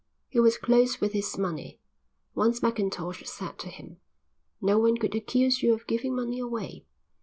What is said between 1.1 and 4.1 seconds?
his money. Once Mackintosh said to him: